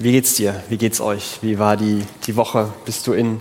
[0.00, 0.54] Wie geht's dir?
[0.68, 1.40] Wie geht's euch?
[1.42, 2.72] Wie war die, die Woche?
[2.84, 3.40] Bist du in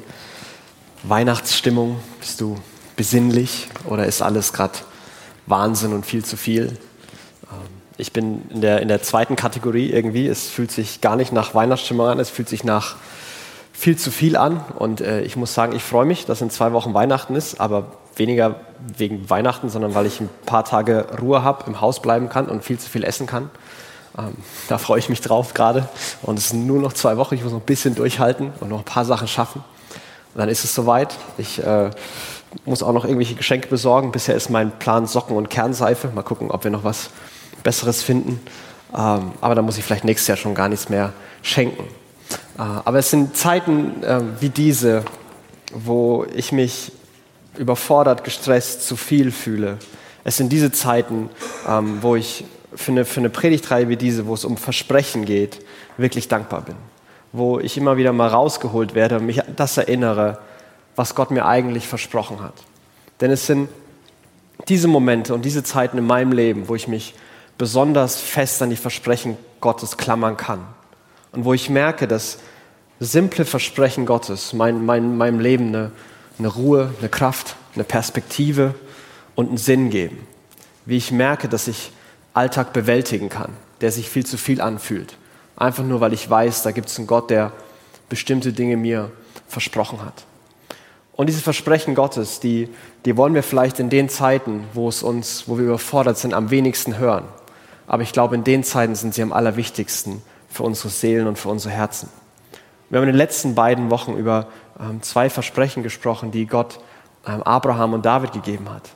[1.03, 1.99] Weihnachtsstimmung?
[2.19, 2.57] Bist du
[2.95, 4.73] besinnlich oder ist alles gerade
[5.45, 6.69] Wahnsinn und viel zu viel?
[7.51, 7.67] Ähm,
[7.97, 10.25] ich bin in der, in der zweiten Kategorie irgendwie.
[10.25, 12.95] Es fühlt sich gar nicht nach Weihnachtsstimmung an, es fühlt sich nach
[13.71, 14.59] viel zu viel an.
[14.79, 17.91] Und äh, ich muss sagen, ich freue mich, dass in zwei Wochen Weihnachten ist, aber
[18.15, 18.61] weniger
[18.97, 22.63] wegen Weihnachten, sondern weil ich ein paar Tage Ruhe habe, im Haus bleiben kann und
[22.63, 23.51] viel zu viel essen kann.
[24.17, 24.35] Ähm,
[24.67, 25.87] da freue ich mich drauf gerade.
[26.21, 27.35] Und es sind nur noch zwei Wochen.
[27.35, 29.63] Ich muss noch ein bisschen durchhalten und noch ein paar Sachen schaffen.
[30.33, 31.15] Und dann ist es soweit.
[31.37, 31.91] Ich äh,
[32.65, 34.11] muss auch noch irgendwelche Geschenke besorgen.
[34.11, 36.09] Bisher ist mein Plan Socken und Kernseife.
[36.09, 37.09] Mal gucken, ob wir noch was
[37.63, 38.39] Besseres finden.
[38.95, 41.83] Ähm, aber da muss ich vielleicht nächstes Jahr schon gar nichts mehr schenken.
[42.57, 45.03] Äh, aber es sind Zeiten äh, wie diese,
[45.73, 46.91] wo ich mich
[47.57, 49.77] überfordert, gestresst, zu viel fühle.
[50.23, 51.29] Es sind diese Zeiten,
[51.67, 52.45] ähm, wo ich
[52.77, 55.59] für eine, für eine Predigtreihe wie diese, wo es um Versprechen geht,
[55.97, 56.75] wirklich dankbar bin.
[57.33, 60.39] Wo ich immer wieder mal rausgeholt werde und mich das erinnere,
[60.95, 62.53] was Gott mir eigentlich versprochen hat.
[63.19, 63.69] Denn es sind
[64.67, 67.15] diese Momente und diese Zeiten in meinem Leben, wo ich mich
[67.57, 70.61] besonders fest an die Versprechen Gottes klammern kann.
[71.31, 72.39] Und wo ich merke, dass
[72.99, 75.91] simple Versprechen Gottes mein, mein, meinem Leben eine,
[76.37, 78.75] eine Ruhe, eine Kraft, eine Perspektive
[79.35, 80.27] und einen Sinn geben.
[80.85, 81.91] Wie ich merke, dass ich
[82.37, 85.17] Alltag bewältigen kann, der sich viel zu viel anfühlt.
[85.55, 87.51] Einfach nur, weil ich weiß, da gibt es einen Gott, der
[88.09, 89.11] bestimmte Dinge mir
[89.47, 90.25] versprochen hat.
[91.13, 92.69] Und diese Versprechen Gottes, die,
[93.05, 96.51] die wollen wir vielleicht in den Zeiten, wo es uns, wo wir überfordert sind, am
[96.51, 97.25] wenigsten hören.
[97.87, 101.49] Aber ich glaube, in den Zeiten sind sie am allerwichtigsten für unsere Seelen und für
[101.49, 102.09] unsere Herzen.
[102.89, 104.47] Wir haben in den letzten beiden Wochen über
[104.79, 106.79] ähm, zwei Versprechen gesprochen, die Gott
[107.25, 108.89] ähm, Abraham und David gegeben hat.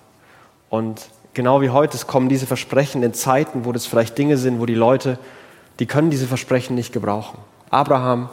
[0.70, 4.60] Und genau wie heute, es kommen diese Versprechen in Zeiten, wo das vielleicht Dinge sind,
[4.60, 5.18] wo die Leute,
[5.80, 7.38] die können diese Versprechen nicht gebrauchen.
[7.70, 8.30] Abraham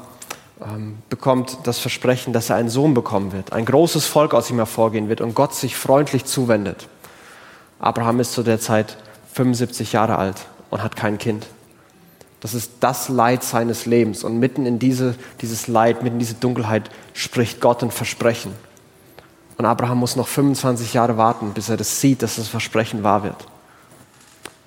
[0.65, 4.57] ähm, bekommt das Versprechen, dass er einen Sohn bekommen wird, ein großes Volk aus ihm
[4.57, 6.89] hervorgehen wird und Gott sich freundlich zuwendet.
[7.79, 8.97] Abraham ist zu der Zeit
[9.35, 11.47] 75 Jahre alt und hat kein Kind.
[12.41, 14.23] Das ist das Leid seines Lebens.
[14.23, 18.53] Und mitten in diese, dieses Leid, mitten in diese Dunkelheit spricht Gott ein Versprechen.
[19.59, 23.25] Und Abraham muss noch 25 Jahre warten, bis er das sieht, dass das Versprechen wahr
[23.25, 23.47] wird.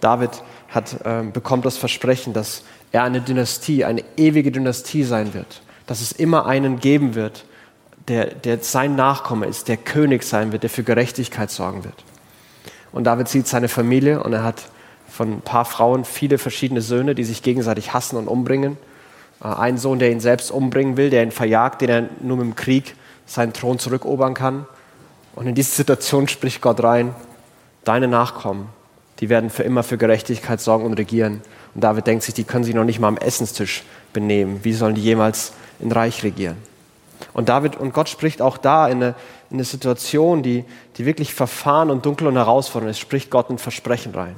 [0.02, 5.62] David hat, äh, bekommt das Versprechen, dass er eine Dynastie, eine ewige Dynastie sein wird.
[5.88, 7.46] Dass es immer einen geben wird,
[8.10, 12.04] der, der sein Nachkomme ist, der König sein wird, der für Gerechtigkeit sorgen wird.
[12.92, 14.64] Und David sieht seine Familie und er hat
[15.08, 18.78] von ein paar Frauen viele verschiedene Söhne, die sich gegenseitig hassen und umbringen.
[19.42, 22.46] Äh, ein Sohn, der ihn selbst umbringen will, der ihn verjagt, den er nur mit
[22.46, 24.66] dem Krieg seinen Thron zurückerobern kann.
[25.36, 27.16] Und in diese Situation spricht Gott rein,
[27.84, 28.70] deine Nachkommen,
[29.20, 31.42] die werden für immer für Gerechtigkeit sorgen und regieren.
[31.74, 33.84] Und David denkt sich, die können sich noch nicht mal am Essenstisch
[34.14, 34.60] benehmen.
[34.64, 36.58] Wie sollen die jemals in Reich regieren?
[37.34, 39.16] Und David und Gott spricht auch da in eine,
[39.50, 40.66] in eine Situation, die,
[40.98, 44.36] die wirklich verfahren und dunkel und herausfordernd ist, spricht Gott ein Versprechen rein.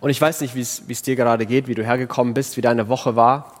[0.00, 2.88] Und ich weiß nicht, wie es dir gerade geht, wie du hergekommen bist, wie deine
[2.88, 3.59] Woche war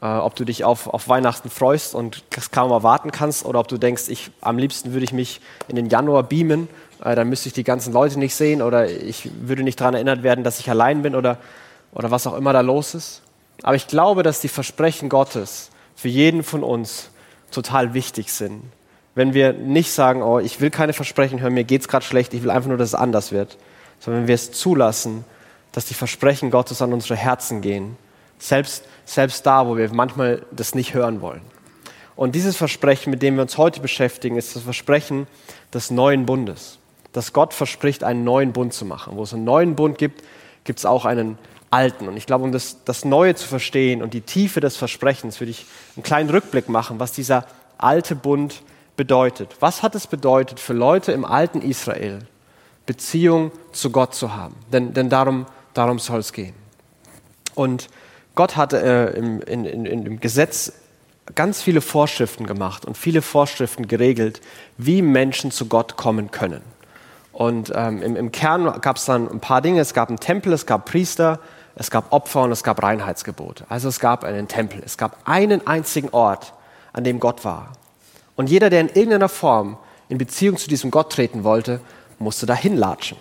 [0.00, 3.68] äh, ob du dich auf, auf Weihnachten freust und das kaum erwarten kannst oder ob
[3.68, 6.68] du denkst, ich, am liebsten würde ich mich in den Januar beamen,
[7.04, 10.22] äh, dann müsste ich die ganzen Leute nicht sehen oder ich würde nicht daran erinnert
[10.22, 11.38] werden, dass ich allein bin oder,
[11.92, 13.22] oder was auch immer da los ist.
[13.62, 17.08] Aber ich glaube, dass die Versprechen Gottes für jeden von uns
[17.50, 18.62] total wichtig sind.
[19.14, 22.34] Wenn wir nicht sagen, oh, ich will keine Versprechen hören, mir geht es gerade schlecht,
[22.34, 23.56] ich will einfach nur, dass es anders wird,
[23.98, 25.24] sondern wenn wir es zulassen,
[25.72, 27.96] dass die Versprechen Gottes an unsere Herzen gehen,
[28.38, 31.40] selbst selbst da, wo wir manchmal das nicht hören wollen.
[32.16, 35.26] Und dieses Versprechen, mit dem wir uns heute beschäftigen, ist das Versprechen
[35.72, 36.78] des neuen Bundes.
[37.12, 39.16] Dass Gott verspricht, einen neuen Bund zu machen.
[39.16, 40.22] Wo es einen neuen Bund gibt,
[40.64, 41.38] gibt es auch einen
[41.70, 42.08] alten.
[42.08, 45.50] Und ich glaube, um das, das Neue zu verstehen und die Tiefe des Versprechens, würde
[45.50, 47.46] ich einen kleinen Rückblick machen, was dieser
[47.78, 48.62] alte Bund
[48.96, 49.56] bedeutet.
[49.60, 52.20] Was hat es bedeutet für Leute im alten Israel,
[52.86, 54.54] Beziehung zu Gott zu haben?
[54.72, 56.54] Denn, denn darum, darum soll es gehen.
[57.54, 57.88] Und
[58.36, 60.72] Gott hat äh, im, in, in, im Gesetz
[61.34, 64.40] ganz viele Vorschriften gemacht und viele Vorschriften geregelt,
[64.78, 66.62] wie Menschen zu Gott kommen können.
[67.32, 69.80] Und ähm, im, im Kern gab es dann ein paar Dinge.
[69.80, 71.40] Es gab einen Tempel, es gab Priester,
[71.74, 73.64] es gab Opfer und es gab Reinheitsgebote.
[73.68, 74.80] Also es gab einen Tempel.
[74.84, 76.54] Es gab einen einzigen Ort,
[76.92, 77.72] an dem Gott war.
[78.36, 79.76] Und jeder, der in irgendeiner Form
[80.08, 81.80] in Beziehung zu diesem Gott treten wollte,
[82.18, 83.18] musste dahin latschen.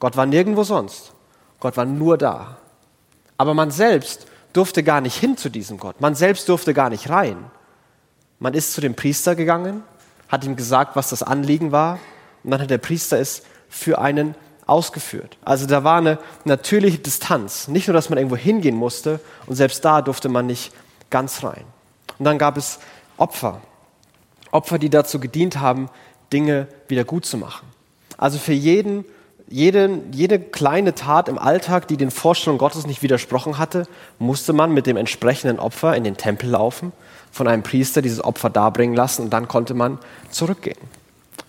[0.00, 1.12] Gott war nirgendwo sonst.
[1.60, 2.56] Gott war nur da.
[3.38, 6.00] Aber man selbst durfte gar nicht hin zu diesem Gott.
[6.00, 7.50] Man selbst durfte gar nicht rein.
[8.38, 9.82] Man ist zu dem Priester gegangen,
[10.28, 11.98] hat ihm gesagt, was das Anliegen war,
[12.44, 14.34] und dann hat der Priester es für einen
[14.66, 15.36] ausgeführt.
[15.44, 17.68] Also da war eine natürliche Distanz.
[17.68, 20.72] Nicht nur, dass man irgendwo hingehen musste und selbst da durfte man nicht
[21.10, 21.64] ganz rein.
[22.18, 22.78] Und dann gab es
[23.16, 23.60] Opfer.
[24.50, 25.88] Opfer, die dazu gedient haben,
[26.32, 27.66] Dinge wieder gut zu machen.
[28.16, 29.04] Also für jeden,
[29.48, 33.86] jede, jede kleine Tat im Alltag, die den Vorstellungen Gottes nicht widersprochen hatte,
[34.18, 36.92] musste man mit dem entsprechenden Opfer in den Tempel laufen,
[37.30, 39.98] von einem Priester dieses Opfer darbringen lassen und dann konnte man
[40.30, 40.78] zurückgehen.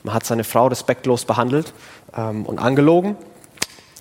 [0.04, 1.74] Man hat seine Frau respektlos behandelt
[2.16, 3.16] ähm, und angelogen.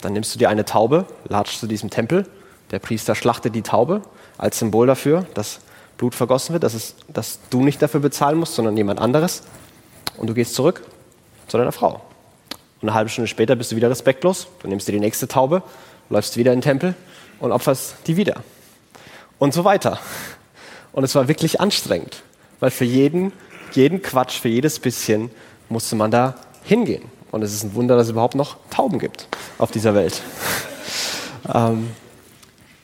[0.02, 2.26] Dann nimmst du dir eine Taube, latschst zu diesem Tempel.
[2.70, 4.02] Der Priester schlachtet die Taube
[4.36, 5.60] als Symbol dafür, dass
[5.96, 9.42] Blut vergossen wird, dass, es, dass du nicht dafür bezahlen musst, sondern jemand anderes.
[10.18, 10.82] Und du gehst zurück
[11.48, 12.02] zu deiner Frau.
[12.80, 14.48] Und eine halbe Stunde später bist du wieder respektlos.
[14.60, 15.62] Du nimmst dir die nächste Taube,
[16.10, 16.94] läufst wieder in den Tempel
[17.38, 18.42] und opferst die wieder.
[19.38, 19.98] Und so weiter.
[20.92, 22.22] Und es war wirklich anstrengend,
[22.60, 23.32] weil für jeden,
[23.72, 25.30] jeden Quatsch, für jedes bisschen
[25.68, 26.34] musste man da
[26.64, 27.04] hingehen.
[27.30, 29.28] Und es ist ein Wunder, dass es überhaupt noch Tauben gibt
[29.58, 30.22] auf dieser Welt.
[31.54, 31.90] ähm,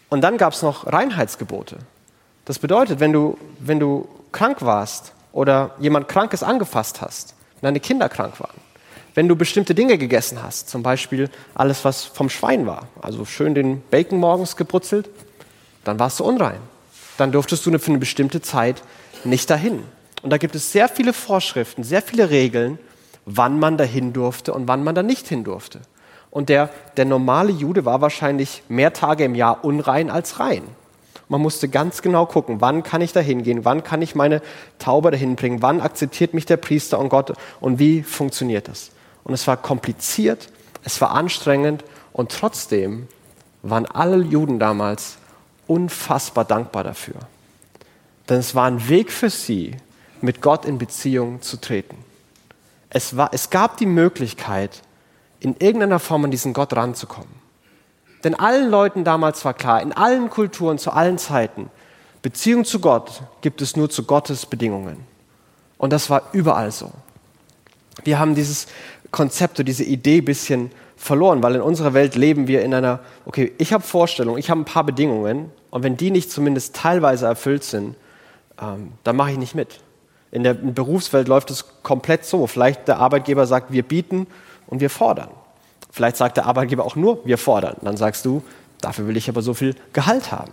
[0.08, 1.78] und dann gab es noch Reinheitsgebote.
[2.44, 7.80] Das bedeutet, wenn du, wenn du krank warst oder jemand Krankes angefasst hast, wenn deine
[7.80, 8.60] Kinder krank waren,
[9.14, 13.54] wenn du bestimmte Dinge gegessen hast, zum Beispiel alles, was vom Schwein war, also schön
[13.54, 15.10] den Bacon morgens gebrutzelt,
[15.84, 16.60] dann warst du unrein.
[17.18, 18.82] Dann durftest du für eine bestimmte Zeit
[19.24, 19.82] nicht dahin.
[20.22, 22.78] Und da gibt es sehr viele Vorschriften, sehr viele Regeln,
[23.26, 25.80] wann man dahin durfte und wann man da nicht hin durfte.
[26.30, 30.62] Und der, der normale Jude war wahrscheinlich mehr Tage im Jahr unrein als rein.
[31.28, 34.40] Man musste ganz genau gucken, wann kann ich da hingehen, wann kann ich meine
[34.78, 38.91] Taube dahin bringen, wann akzeptiert mich der Priester und Gott und wie funktioniert das.
[39.24, 40.50] Und es war kompliziert,
[40.84, 43.08] es war anstrengend und trotzdem
[43.62, 45.18] waren alle Juden damals
[45.66, 47.14] unfassbar dankbar dafür.
[48.28, 49.76] Denn es war ein Weg für sie,
[50.20, 51.96] mit Gott in Beziehung zu treten.
[52.90, 54.82] Es, war, es gab die Möglichkeit,
[55.40, 57.42] in irgendeiner Form an diesen Gott ranzukommen.
[58.22, 61.70] Denn allen Leuten damals war klar, in allen Kulturen, zu allen Zeiten,
[62.22, 65.04] Beziehung zu Gott gibt es nur zu Gottes Bedingungen.
[65.76, 66.92] Und das war überall so.
[68.04, 68.68] Wir haben dieses
[69.12, 73.00] Konzept oder diese Idee ein bisschen verloren, weil in unserer Welt leben wir in einer,
[73.24, 77.26] okay, ich habe Vorstellungen, ich habe ein paar Bedingungen und wenn die nicht zumindest teilweise
[77.26, 77.94] erfüllt sind,
[78.60, 79.80] ähm, dann mache ich nicht mit.
[80.30, 82.46] In der Berufswelt läuft es komplett so.
[82.46, 84.26] Vielleicht der Arbeitgeber sagt, wir bieten
[84.66, 85.28] und wir fordern.
[85.90, 87.76] Vielleicht sagt der Arbeitgeber auch nur, wir fordern.
[87.82, 88.42] Dann sagst du,
[88.80, 90.52] dafür will ich aber so viel Gehalt haben.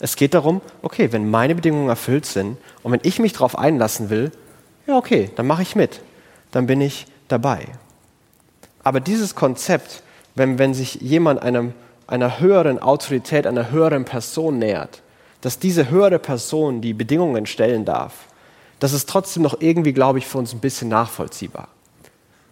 [0.00, 4.10] Es geht darum, okay, wenn meine Bedingungen erfüllt sind und wenn ich mich darauf einlassen
[4.10, 4.32] will,
[4.88, 6.00] ja okay, dann mache ich mit.
[6.50, 7.68] Dann bin ich dabei.
[8.84, 10.02] Aber dieses Konzept,
[10.34, 11.72] wenn, wenn sich jemand einem,
[12.06, 15.02] einer höheren Autorität, einer höheren Person nähert,
[15.40, 18.12] dass diese höhere Person die Bedingungen stellen darf,
[18.78, 21.68] das ist trotzdem noch irgendwie, glaube ich, für uns ein bisschen nachvollziehbar.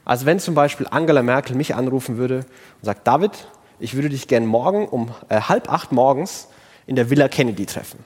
[0.05, 3.47] Also wenn zum Beispiel Angela Merkel mich anrufen würde und sagt, David,
[3.79, 6.49] ich würde dich gern morgen um äh, halb acht morgens
[6.87, 7.99] in der Villa Kennedy treffen.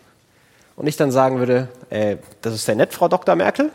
[0.74, 3.34] Und ich dann sagen würde, äh, das ist sehr nett, Frau Dr.
[3.36, 3.70] Merkel,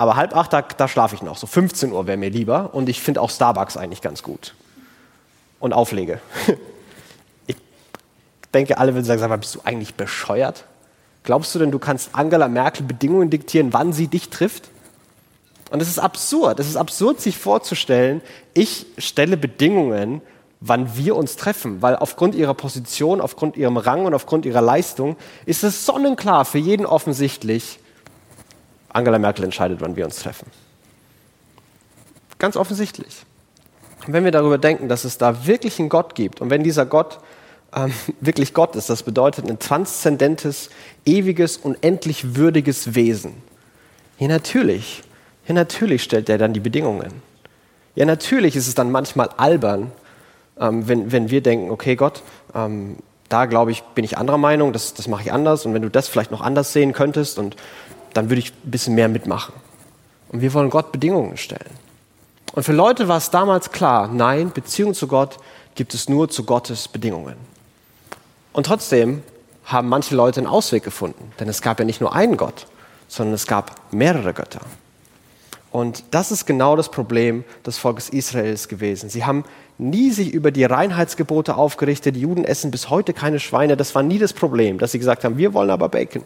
[0.00, 1.36] aber halb acht, da, da schlafe ich noch.
[1.36, 4.54] So 15 Uhr wäre mir lieber und ich finde auch Starbucks eigentlich ganz gut.
[5.58, 6.20] Und Auflege.
[7.46, 7.56] ich
[8.54, 10.64] denke, alle würden sagen, sag mal, bist du eigentlich bescheuert?
[11.22, 14.70] Glaubst du denn, du kannst Angela Merkel Bedingungen diktieren, wann sie dich trifft?
[15.70, 16.60] Und es ist absurd.
[16.60, 18.22] Es ist absurd, sich vorzustellen,
[18.54, 20.22] ich stelle Bedingungen,
[20.60, 25.16] wann wir uns treffen, weil aufgrund ihrer Position, aufgrund ihrem Rang und aufgrund ihrer Leistung
[25.44, 27.80] ist es sonnenklar für jeden offensichtlich,
[28.92, 30.46] Angela Merkel entscheidet, wann wir uns treffen.
[32.38, 33.24] Ganz offensichtlich.
[34.06, 36.86] Und wenn wir darüber denken, dass es da wirklich einen Gott gibt und wenn dieser
[36.86, 37.18] Gott
[37.74, 38.90] ähm, wirklich Gott ist.
[38.90, 40.70] Das bedeutet ein transzendentes,
[41.04, 43.34] ewiges, unendlich würdiges Wesen.
[44.18, 45.02] Ja, natürlich.
[45.46, 47.22] Ja, natürlich stellt er dann die Bedingungen.
[47.94, 49.90] Ja, natürlich ist es dann manchmal albern,
[50.58, 52.22] ähm, wenn, wenn wir denken, okay, Gott,
[52.54, 52.96] ähm,
[53.28, 55.88] da glaube ich, bin ich anderer Meinung, das, das mache ich anders und wenn du
[55.88, 57.56] das vielleicht noch anders sehen könntest und
[58.14, 59.54] dann würde ich ein bisschen mehr mitmachen.
[60.28, 61.70] Und wir wollen Gott Bedingungen stellen.
[62.52, 65.38] Und für Leute war es damals klar, nein, Beziehung zu Gott
[65.74, 67.36] gibt es nur zu Gottes Bedingungen.
[68.52, 69.22] Und trotzdem
[69.64, 72.66] haben manche Leute einen Ausweg gefunden, denn es gab ja nicht nur einen Gott,
[73.06, 74.60] sondern es gab mehrere Götter.
[75.70, 79.08] Und das ist genau das Problem des Volkes Israels gewesen.
[79.08, 79.44] Sie haben
[79.78, 82.16] nie sich über die Reinheitsgebote aufgerichtet.
[82.16, 83.76] Die Juden essen bis heute keine Schweine.
[83.76, 86.22] Das war nie das Problem, dass sie gesagt haben, wir wollen aber Bacon.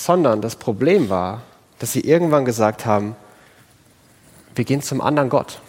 [0.00, 1.42] Sondern das Problem war,
[1.78, 3.16] dass sie irgendwann gesagt haben,
[4.54, 5.60] wir gehen zum anderen Gott.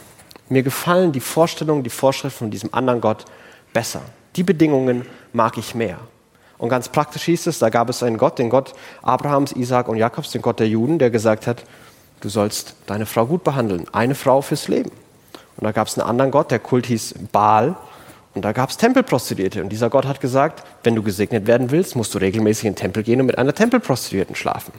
[0.48, 3.26] Mir gefallen die Vorstellungen, die Vorschriften von diesem anderen Gott
[3.74, 4.00] besser.
[4.38, 5.98] Die Bedingungen mag ich mehr.
[6.58, 9.98] Und ganz praktisch hieß es, da gab es einen Gott, den Gott Abrahams, Isaak und
[9.98, 11.66] Jakobs, den Gott der Juden, der gesagt hat,
[12.22, 14.92] du sollst deine Frau gut behandeln, eine Frau fürs Leben.
[15.58, 17.76] Und da gab es einen anderen Gott, der Kult hieß Baal.
[18.34, 19.62] Und da gab es Tempelprostituierte.
[19.62, 22.78] Und dieser Gott hat gesagt, wenn du gesegnet werden willst, musst du regelmäßig in den
[22.78, 24.74] Tempel gehen und mit einer Tempelprostituierten schlafen.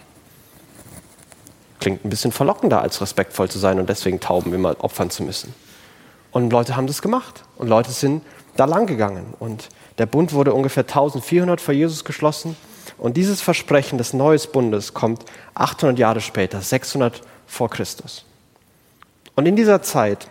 [1.81, 5.55] Klingt ein bisschen verlockender, als respektvoll zu sein und deswegen Tauben immer opfern zu müssen.
[6.31, 7.43] Und Leute haben das gemacht.
[7.57, 8.23] Und Leute sind
[8.57, 9.35] da lang gegangen.
[9.39, 9.69] Und
[9.99, 12.57] der Bund wurde ungefähr 1400 vor Jesus geschlossen.
[12.97, 18.25] Und dieses Versprechen des neuen Bundes kommt 800 Jahre später, 600 vor Christus.
[19.35, 20.29] Und in dieser Zeit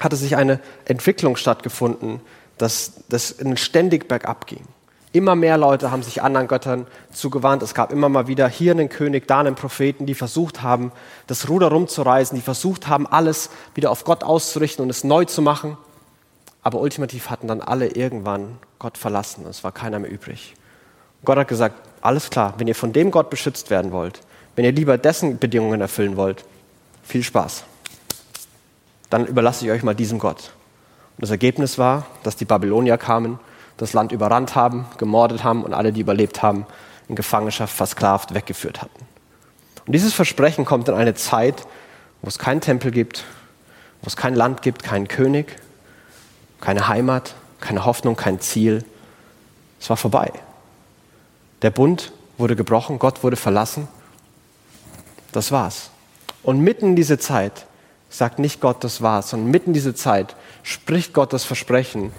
[0.00, 2.20] hatte sich eine Entwicklung stattgefunden,
[2.58, 4.64] dass das ständig bergab ging.
[5.12, 7.62] Immer mehr Leute haben sich anderen Göttern zugewandt.
[7.62, 10.90] Es gab immer mal wieder hier einen König, da einen Propheten, die versucht haben,
[11.26, 15.42] das Ruder rumzureißen, die versucht haben, alles wieder auf Gott auszurichten und es neu zu
[15.42, 15.76] machen.
[16.62, 19.44] Aber ultimativ hatten dann alle irgendwann Gott verlassen.
[19.46, 20.54] Es war keiner mehr übrig.
[21.24, 24.20] Gott hat gesagt, alles klar, wenn ihr von dem Gott beschützt werden wollt,
[24.56, 26.44] wenn ihr lieber dessen Bedingungen erfüllen wollt,
[27.02, 27.64] viel Spaß.
[29.10, 30.52] Dann überlasse ich euch mal diesem Gott.
[31.22, 33.38] Das Ergebnis war, dass die Babylonier kamen,
[33.76, 36.66] das Land überrannt haben, gemordet haben und alle, die überlebt haben,
[37.08, 39.06] in Gefangenschaft versklavt weggeführt hatten.
[39.86, 41.62] Und dieses Versprechen kommt in eine Zeit,
[42.22, 43.22] wo es keinen Tempel gibt,
[44.02, 45.58] wo es kein Land gibt, keinen König,
[46.60, 48.84] keine Heimat, keine Hoffnung, kein Ziel.
[49.80, 50.32] Es war vorbei.
[51.62, 53.86] Der Bund wurde gebrochen, Gott wurde verlassen.
[55.30, 55.90] Das war's.
[56.42, 57.66] Und mitten in diese Zeit
[58.10, 62.12] sagt nicht Gott, das war's, sondern mitten in diese Zeit spricht Gott das Versprechen,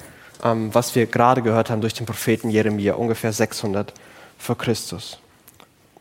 [0.44, 3.94] ähm, was wir gerade gehört haben durch den Propheten Jeremia, ungefähr 600
[4.38, 5.20] vor Christus.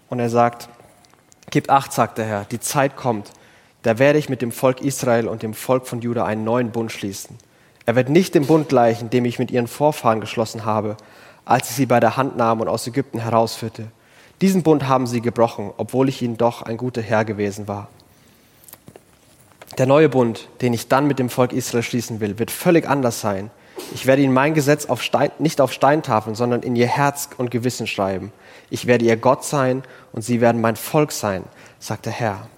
[0.08, 0.68] Und er sagt,
[1.52, 3.30] Gib acht, sagt der Herr, die Zeit kommt,
[3.82, 6.90] da werde ich mit dem Volk Israel und dem Volk von Juda einen neuen Bund
[6.90, 7.36] schließen.
[7.84, 10.96] Er wird nicht dem Bund gleichen, dem ich mit ihren Vorfahren geschlossen habe,
[11.44, 13.88] als ich sie bei der Hand nahm und aus Ägypten herausführte.
[14.40, 17.88] Diesen Bund haben sie gebrochen, obwohl ich ihnen doch ein guter Herr gewesen war.
[19.78, 23.20] Der neue Bund, den ich dann mit dem Volk Israel schließen will, wird völlig anders
[23.20, 23.50] sein.
[23.94, 27.50] Ich werde ihnen mein Gesetz auf Stein, nicht auf Steintafeln, sondern in ihr Herz und
[27.50, 28.32] Gewissen schreiben.
[28.68, 31.44] Ich werde ihr Gott sein und sie werden mein Volk sein,
[31.78, 32.48] sagt der Herr.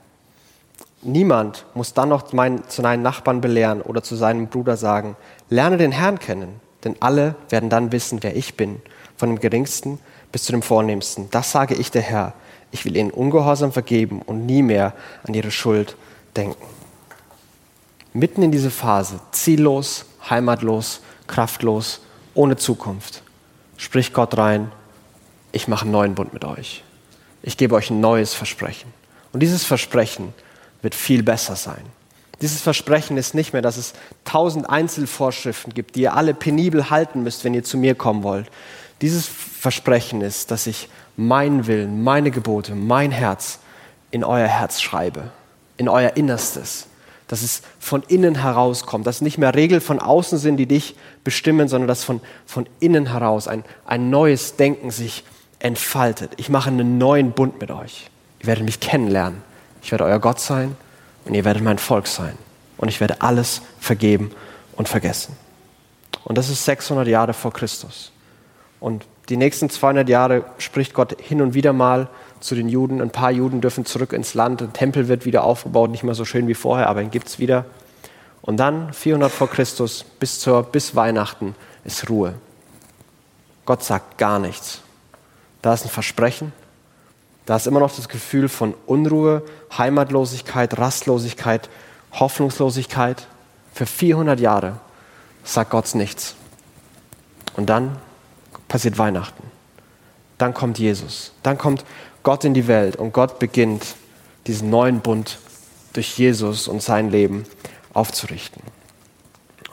[1.03, 5.17] Niemand muss dann noch mein, zu seinen Nachbarn belehren oder zu seinem Bruder sagen,
[5.51, 8.81] lerne den Herrn kennen, denn alle werden dann wissen, wer ich bin,
[9.17, 9.99] von dem geringsten
[10.33, 11.29] bis zu dem vornehmsten.
[11.31, 12.33] Das sage ich der Herr.
[12.73, 14.95] Ich will ihnen Ungehorsam vergeben und nie mehr
[15.25, 15.97] an ihre Schuld
[16.37, 16.74] denken.
[18.15, 22.01] Mitten in diese Phase, ziellos, heimatlos, kraftlos,
[22.33, 23.23] ohne Zukunft,
[23.77, 24.71] spricht Gott rein,
[25.51, 26.85] ich mache einen neuen Bund mit euch.
[27.43, 28.93] Ich gebe euch ein neues Versprechen.
[29.33, 30.33] Und dieses Versprechen
[30.81, 31.83] wird viel besser sein.
[32.41, 33.95] Dieses Versprechen ist nicht mehr, dass es
[34.25, 38.49] tausend Einzelvorschriften gibt, die ihr alle penibel halten müsst, wenn ihr zu mir kommen wollt.
[39.01, 43.59] Dieses Versprechen ist, dass ich meinen Willen, meine Gebote, mein Herz
[44.13, 45.31] in euer Herz schreibe,
[45.77, 46.87] in euer Innerstes.
[47.29, 51.69] Dass es von innen herauskommt, dass nicht mehr Regeln von außen sind, die dich bestimmen,
[51.69, 55.25] sondern dass von, von innen heraus ein, ein neues Denken sich
[55.59, 56.33] entfaltet.
[56.37, 58.11] Ich mache einen neuen Bund mit euch.
[58.41, 59.43] Ihr werdet mich kennenlernen.
[59.83, 60.77] Ich werde euer Gott sein
[61.25, 62.37] und ihr werdet mein Volk sein.
[62.77, 64.31] Und ich werde alles vergeben
[64.77, 65.37] und vergessen.
[66.25, 68.13] Und das ist 600 Jahre vor Christus.
[68.81, 72.09] Und die nächsten 200 Jahre spricht Gott hin und wieder mal
[72.45, 73.01] zu den Juden.
[73.01, 74.61] Ein paar Juden dürfen zurück ins Land.
[74.61, 77.39] Ein Tempel wird wieder aufgebaut, nicht mehr so schön wie vorher, aber ihn gibt es
[77.39, 77.65] wieder.
[78.43, 82.35] Und dann 400 vor Christus bis, zur, bis Weihnachten ist Ruhe.
[83.65, 84.83] Gott sagt gar nichts.
[85.63, 86.53] Da ist ein Versprechen.
[87.47, 89.43] Da ist immer noch das Gefühl von Unruhe,
[89.77, 91.71] Heimatlosigkeit, Rastlosigkeit,
[92.13, 93.27] Hoffnungslosigkeit.
[93.73, 94.81] Für 400 Jahre
[95.45, 96.35] sagt Gott nichts.
[97.57, 97.97] Und dann
[98.69, 99.45] passiert Weihnachten.
[100.37, 101.33] Dann kommt Jesus.
[101.43, 101.87] Dann kommt
[102.25, 103.95] Gott in die Welt und Gott beginnt
[104.47, 105.39] diesen neuen Bund
[105.93, 107.45] durch Jesus und sein Leben
[107.93, 108.63] aufzurichten.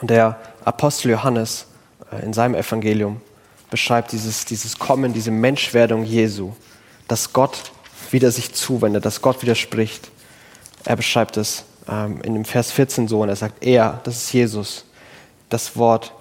[0.01, 1.65] Und der Apostel Johannes
[2.12, 3.22] äh, in seinem Evangelium
[3.70, 6.51] beschreibt dieses, dieses Kommen, diese Menschwerdung Jesu,
[7.08, 7.72] dass Gott
[8.12, 10.12] wieder sich zuwendet, dass Gott widerspricht.
[10.84, 14.34] Er beschreibt es ähm, in dem Vers 14 so und er sagt, er, das ist
[14.34, 14.86] Jesus,
[15.50, 16.13] das Wort,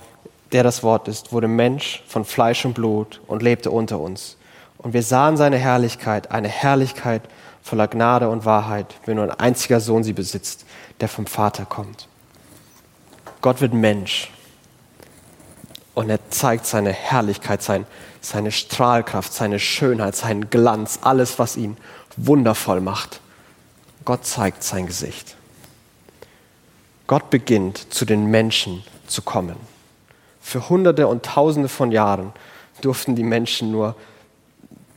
[0.53, 4.37] der das Wort ist, wurde Mensch von Fleisch und Blut und lebte unter uns.
[4.83, 7.23] Und wir sahen seine Herrlichkeit, eine Herrlichkeit
[7.63, 10.65] voller Gnade und Wahrheit, wenn nur ein einziger Sohn sie besitzt,
[11.01, 12.09] der vom Vater kommt.
[13.43, 14.31] Gott wird Mensch
[15.95, 17.87] und er zeigt seine Herrlichkeit, sein,
[18.23, 21.77] seine Strahlkraft, seine Schönheit, seinen Glanz, alles, was ihn
[22.17, 23.21] wundervoll macht.
[24.07, 25.37] Gott zeigt sein Gesicht.
[27.07, 29.57] Gott beginnt zu den Menschen zu kommen.
[30.41, 32.33] Für Hunderte und Tausende von Jahren
[32.81, 33.95] durften die Menschen nur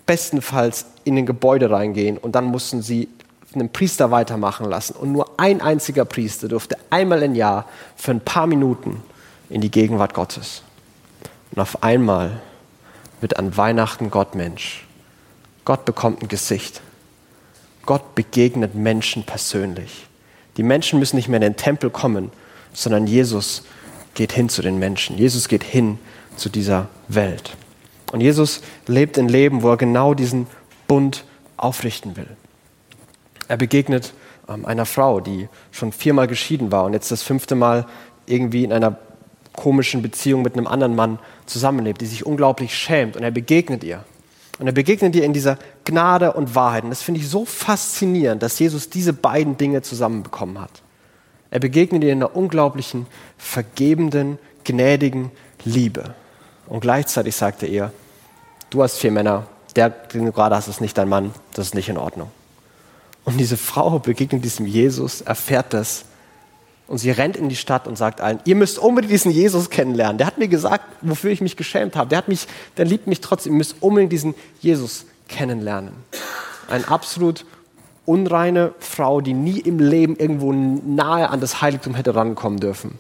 [0.05, 3.09] bestenfalls in ein Gebäude reingehen und dann mussten sie
[3.53, 4.95] einen Priester weitermachen lassen.
[4.95, 9.01] Und nur ein einziger Priester durfte einmal im Jahr für ein paar Minuten
[9.49, 10.63] in die Gegenwart Gottes.
[11.51, 12.41] Und auf einmal
[13.21, 14.85] wird an Weihnachten Gott Mensch.
[15.65, 16.81] Gott bekommt ein Gesicht.
[17.85, 20.07] Gott begegnet Menschen persönlich.
[20.57, 22.31] Die Menschen müssen nicht mehr in den Tempel kommen,
[22.73, 23.63] sondern Jesus
[24.13, 25.17] geht hin zu den Menschen.
[25.17, 25.99] Jesus geht hin
[26.35, 27.55] zu dieser Welt.
[28.13, 30.45] Und Jesus lebt ein Leben, wo er genau diesen
[30.87, 31.25] Bund
[31.57, 32.27] aufrichten will.
[33.47, 34.13] Er begegnet
[34.47, 37.87] ähm, einer Frau, die schon viermal geschieden war und jetzt das fünfte Mal
[38.27, 38.97] irgendwie in einer
[39.53, 41.17] komischen Beziehung mit einem anderen Mann
[41.47, 43.17] zusammenlebt, die sich unglaublich schämt.
[43.17, 44.05] Und er begegnet ihr.
[44.59, 46.83] Und er begegnet ihr in dieser Gnade und Wahrheit.
[46.83, 50.83] Und das finde ich so faszinierend, dass Jesus diese beiden Dinge zusammenbekommen hat.
[51.49, 53.07] Er begegnet ihr in einer unglaublichen,
[53.39, 55.31] vergebenden, gnädigen
[55.65, 56.13] Liebe.
[56.67, 57.91] Und gleichzeitig sagt er ihr,
[58.73, 61.75] du hast vier Männer, der, den du gerade hast, ist nicht dein Mann, das ist
[61.75, 62.31] nicht in Ordnung.
[63.23, 66.05] Und diese Frau begegnet diesem Jesus, erfährt das
[66.87, 70.17] und sie rennt in die Stadt und sagt allen, ihr müsst unbedingt diesen Jesus kennenlernen.
[70.17, 72.09] Der hat mir gesagt, wofür ich mich geschämt habe.
[72.09, 73.53] Der, hat mich, der liebt mich trotzdem.
[73.53, 75.93] Ihr müsst unbedingt diesen Jesus kennenlernen.
[76.67, 77.45] Eine absolut
[78.05, 82.99] unreine Frau, die nie im Leben irgendwo nahe an das Heiligtum hätte rankommen dürfen.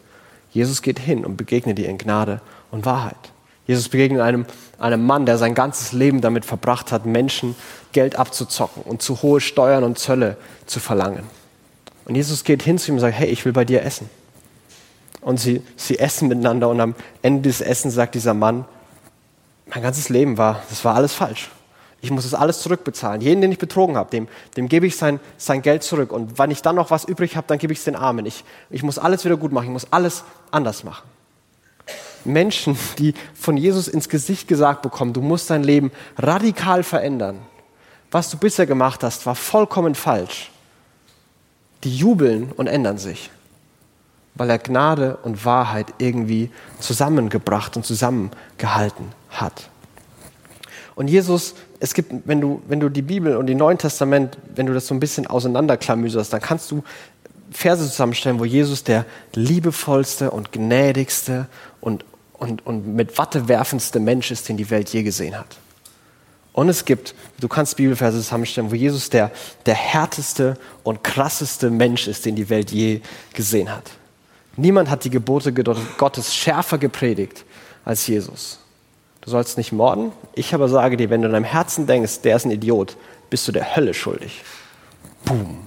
[0.51, 2.39] Jesus geht hin und begegnet ihr in Gnade
[2.71, 3.17] und Wahrheit.
[3.67, 4.45] Jesus begegnet einem,
[4.83, 7.55] einem Mann, der sein ganzes Leben damit verbracht hat, Menschen
[7.93, 11.23] Geld abzuzocken und zu hohe Steuern und Zölle zu verlangen.
[12.05, 14.09] Und Jesus geht hin zu ihm und sagt, hey, ich will bei dir essen.
[15.21, 18.65] Und sie, sie essen miteinander und am Ende des Essens sagt dieser Mann,
[19.67, 21.49] mein ganzes Leben war, das war alles falsch.
[22.01, 23.21] Ich muss das alles zurückbezahlen.
[23.21, 26.11] Jeden, den ich betrogen habe, dem, dem gebe ich sein, sein Geld zurück.
[26.11, 28.25] Und wenn ich dann noch was übrig habe, dann gebe ich es den Armen.
[28.25, 29.67] Ich, ich muss alles wieder gut machen.
[29.67, 31.12] Ich muss alles anders machen.
[32.25, 37.39] Menschen, die von Jesus ins Gesicht gesagt bekommen, du musst dein Leben radikal verändern.
[38.11, 40.51] Was du bisher gemacht hast, war vollkommen falsch
[41.83, 43.29] die jubeln und ändern sich,
[44.35, 46.49] weil er Gnade und Wahrheit irgendwie
[46.79, 49.69] zusammengebracht und zusammengehalten hat.
[50.95, 54.65] Und Jesus, es gibt, wenn du, wenn du die Bibel und die Neuen Testament, wenn
[54.65, 56.83] du das so ein bisschen auseinanderklamüserst, dann kannst du
[57.51, 61.47] Verse zusammenstellen, wo Jesus der liebevollste und gnädigste
[61.81, 62.05] und,
[62.43, 65.57] und, und mit Watte werfendste Mensch ist, den die Welt je gesehen hat.
[66.51, 69.31] Und es gibt, du kannst Bibelverse zusammenstellen, wo Jesus der,
[69.65, 73.01] der härteste und krasseste Mensch ist, den die Welt je
[73.33, 73.91] gesehen hat.
[74.55, 77.43] Niemand hat die Gebote Gottes schärfer gepredigt
[77.85, 78.59] als Jesus.
[79.21, 80.11] Du sollst nicht morden.
[80.35, 82.97] Ich aber sage dir, wenn du in deinem Herzen denkst, der ist ein Idiot,
[83.29, 84.43] bist du der Hölle schuldig.
[85.25, 85.59] Boom.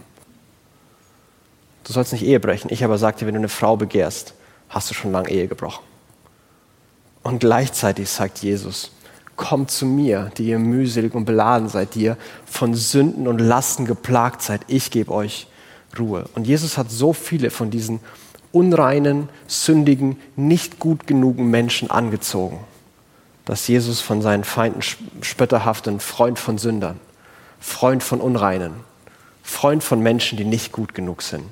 [1.84, 2.70] Du sollst nicht Ehe brechen.
[2.70, 4.34] Ich aber sage dir, wenn du eine Frau begehrst,
[4.68, 5.82] hast du schon lange Ehe gebrochen.
[7.26, 8.92] Und gleichzeitig sagt Jesus,
[9.34, 13.84] kommt zu mir, die ihr mühselig und beladen seid, die ihr von Sünden und Lasten
[13.84, 14.60] geplagt seid.
[14.68, 15.48] Ich gebe euch
[15.98, 16.26] Ruhe.
[16.36, 17.98] Und Jesus hat so viele von diesen
[18.52, 22.60] unreinen, sündigen, nicht gut genugen Menschen angezogen,
[23.44, 24.82] dass Jesus von seinen Feinden
[25.20, 27.00] spötterhaften Freund von Sündern,
[27.58, 28.74] Freund von Unreinen,
[29.42, 31.42] Freund von Menschen, die nicht gut genug sind,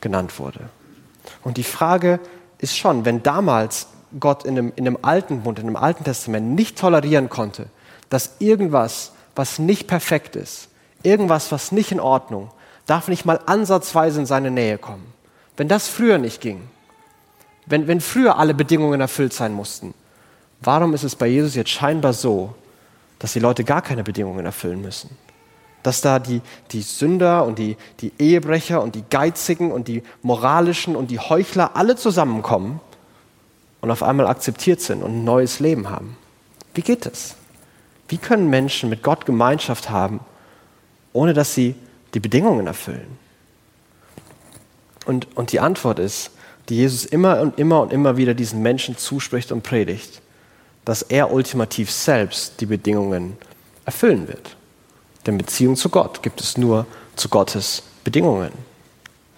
[0.00, 0.70] genannt wurde.
[1.42, 2.20] Und die Frage
[2.56, 3.86] ist schon, wenn damals
[4.18, 7.66] Gott in einem, in einem alten Bund, in einem alten Testament nicht tolerieren konnte,
[8.08, 10.68] dass irgendwas, was nicht perfekt ist,
[11.02, 12.50] irgendwas, was nicht in Ordnung,
[12.86, 15.12] darf nicht mal ansatzweise in seine Nähe kommen.
[15.56, 16.62] Wenn das früher nicht ging,
[17.66, 19.94] wenn, wenn früher alle Bedingungen erfüllt sein mussten,
[20.60, 22.54] warum ist es bei Jesus jetzt scheinbar so,
[23.20, 25.16] dass die Leute gar keine Bedingungen erfüllen müssen?
[25.82, 26.42] Dass da die,
[26.72, 31.76] die Sünder und die, die Ehebrecher und die Geizigen und die Moralischen und die Heuchler
[31.76, 32.80] alle zusammenkommen
[33.80, 36.16] und auf einmal akzeptiert sind und ein neues Leben haben.
[36.74, 37.36] Wie geht das?
[38.08, 40.20] Wie können Menschen mit Gott Gemeinschaft haben,
[41.12, 41.74] ohne dass sie
[42.14, 43.18] die Bedingungen erfüllen?
[45.06, 46.30] Und, und die Antwort ist,
[46.68, 50.22] die Jesus immer und immer und immer wieder diesen Menschen zuspricht und predigt,
[50.84, 53.36] dass er ultimativ selbst die Bedingungen
[53.84, 54.56] erfüllen wird.
[55.26, 58.52] Denn Beziehung zu Gott gibt es nur zu Gottes Bedingungen.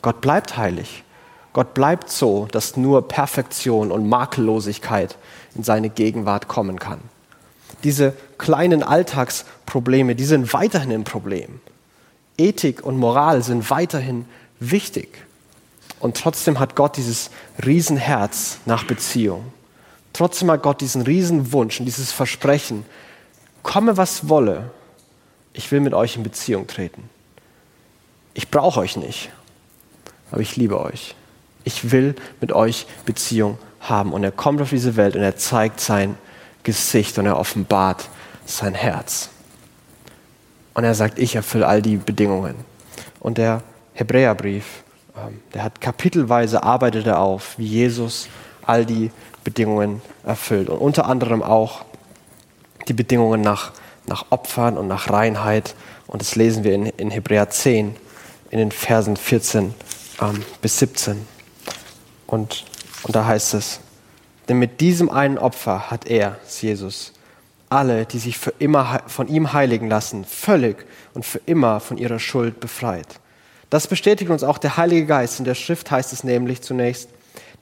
[0.03, 1.05] Gott bleibt heilig.
[1.53, 5.17] Gott bleibt so, dass nur Perfektion und Makellosigkeit
[5.55, 7.01] in seine Gegenwart kommen kann.
[7.85, 11.61] Diese kleinen Alltagsprobleme, die sind weiterhin ein Problem.
[12.39, 14.25] Ethik und Moral sind weiterhin
[14.61, 15.09] wichtig.
[16.01, 17.31] Und trotzdem hat Gott dieses
[17.65, 19.53] Riesenherz nach Beziehung.
[20.13, 22.85] Trotzdem hat Gott diesen Riesenwunsch und dieses Versprechen,
[23.63, 24.71] komme was wolle,
[25.53, 27.09] ich will mit euch in Beziehung treten.
[28.35, 29.31] Ich brauche euch nicht,
[30.31, 31.15] aber ich liebe euch
[31.65, 34.13] ich will mit euch Beziehung haben.
[34.13, 36.17] Und er kommt auf diese Welt und er zeigt sein
[36.63, 38.09] Gesicht und er offenbart
[38.47, 39.31] sein Herz.
[40.75, 42.55] Und er sagt, ich erfülle all die Bedingungen.
[43.21, 43.63] Und der
[43.95, 44.83] Hebräerbrief,
[45.17, 48.29] ähm, der hat kapitelweise arbeitet er auf, wie Jesus
[48.65, 49.11] all die
[49.45, 50.71] Bedingungen erfüllt.
[50.71, 51.85] Und unter anderem auch
[52.89, 53.73] die Bedingungen nach,
[54.07, 55.75] nach Opfern und nach Reinheit.
[56.07, 57.97] Und das lesen wir in, in Hebräer 10,
[58.51, 59.75] in den Versen 14
[60.21, 61.32] ähm, bis 17.
[62.33, 62.65] Und,
[63.03, 63.81] und da heißt es,
[64.49, 67.13] denn mit diesem einen Opfer hat er, Jesus,
[67.69, 72.19] alle, die sich für immer von ihm heiligen lassen, völlig und für immer von ihrer
[72.19, 73.21] Schuld befreit.
[73.69, 75.41] Das bestätigt uns auch der Heilige Geist.
[75.41, 77.11] In der Schrift heißt es nämlich zunächst,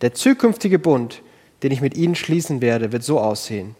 [0.02, 1.20] der zukünftige Bund,
[1.64, 3.74] den ich mit ihnen schließen werde, wird so aussehen.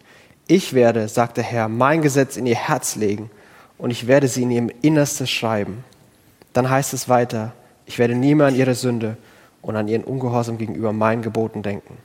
[0.47, 3.31] Ich werde, sagt der Herr, mein Gesetz in ihr Herz legen
[3.77, 5.85] und ich werde sie in ihrem Innerstes schreiben.
[6.51, 7.53] Dann heißt es weiter,
[7.85, 9.15] ich werde nie mehr an ihre Sünde
[9.61, 11.97] und an ihren Ungehorsam gegenüber meinen Geboten denken.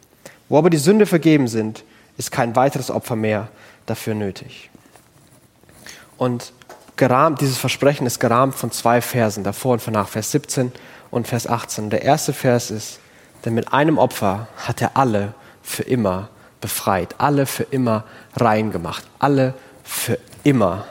[0.49, 1.85] Wo aber die Sünde vergeben sind,
[2.19, 3.49] ist kein weiteres Opfer mehr
[3.87, 4.71] dafür nötig.
[6.19, 6.53] Und
[6.97, 10.73] gerahmt, dieses Versprechen ist gerahmt von zwei Versen, davor und danach, Vers 17
[11.11, 11.90] und Vers 18.
[11.90, 13.01] Der erste Vers ist,
[13.45, 16.29] denn mit einem Opfer hat er alle für immer
[16.61, 18.05] befreit, alle für immer
[18.37, 20.87] rein gemacht, alle für immer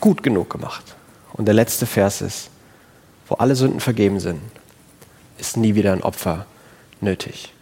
[0.00, 0.94] gut genug gemacht.
[1.32, 2.50] Und der letzte Vers ist,
[3.28, 4.40] wo alle Sünden vergeben sind,
[5.38, 6.46] ist nie wieder ein Opfer
[7.00, 7.52] nötig.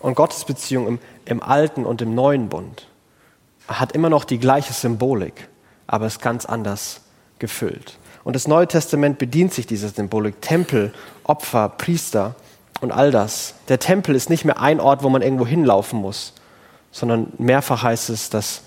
[0.00, 2.86] Und Gottes Beziehung im, im alten und im neuen Bund
[3.66, 5.48] hat immer noch die gleiche Symbolik
[5.88, 7.00] aber ist ganz anders
[7.40, 7.96] gefüllt.
[8.22, 10.40] Und das Neue Testament bedient sich dieser Symbolik.
[10.40, 10.92] Tempel,
[11.24, 12.36] Opfer, Priester
[12.80, 13.54] und all das.
[13.68, 16.34] Der Tempel ist nicht mehr ein Ort, wo man irgendwo hinlaufen muss,
[16.92, 18.62] sondern mehrfach heißt es, dass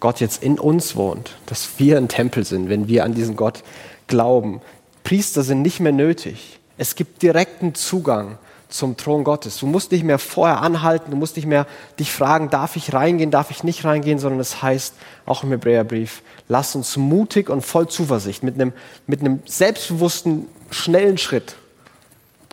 [0.00, 3.62] Gott jetzt in uns wohnt, dass wir ein Tempel sind, wenn wir an diesen Gott
[4.08, 4.60] glauben.
[5.04, 6.58] Priester sind nicht mehr nötig.
[6.76, 9.58] Es gibt direkten Zugang zum Thron Gottes.
[9.58, 11.66] Du musst nicht mehr vorher anhalten, du musst nicht mehr
[12.00, 14.94] dich fragen, darf ich reingehen, darf ich nicht reingehen, sondern es heißt
[15.26, 18.72] auch im Hebräerbrief, lass uns mutig und voll Zuversicht mit einem,
[19.06, 21.54] mit einem selbstbewussten, schnellen Schritt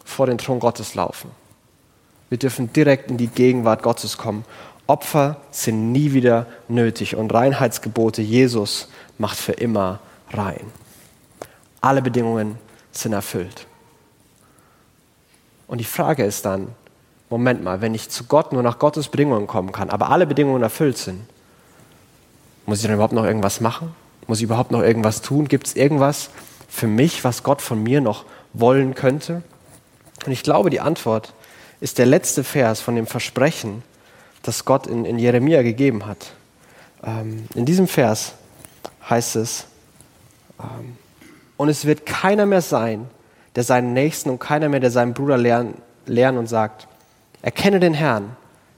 [0.05, 1.31] vor den Thron Gottes laufen.
[2.29, 4.45] Wir dürfen direkt in die Gegenwart Gottes kommen.
[4.85, 9.99] Opfer sind nie wieder nötig und Reinheitsgebote Jesus macht für immer
[10.31, 10.65] rein.
[11.81, 12.57] Alle Bedingungen
[12.91, 13.65] sind erfüllt.
[15.71, 16.67] Und die Frage ist dann,
[17.29, 20.61] Moment mal, wenn ich zu Gott nur nach Gottes Bedingungen kommen kann, aber alle Bedingungen
[20.61, 21.21] erfüllt sind,
[22.65, 23.95] muss ich dann überhaupt noch irgendwas machen?
[24.27, 25.47] Muss ich überhaupt noch irgendwas tun?
[25.47, 26.29] Gibt es irgendwas
[26.67, 29.43] für mich, was Gott von mir noch wollen könnte?
[30.25, 31.33] Und ich glaube, die Antwort
[31.79, 33.81] ist der letzte Vers von dem Versprechen,
[34.41, 36.33] das Gott in, in Jeremia gegeben hat.
[37.01, 38.33] Ähm, in diesem Vers
[39.09, 39.67] heißt es,
[40.59, 40.97] ähm,
[41.55, 43.09] und es wird keiner mehr sein,
[43.55, 46.87] der seinen Nächsten und keiner mehr, der seinen Bruder lernen, lernen und sagt,
[47.41, 48.35] erkenne den Herrn,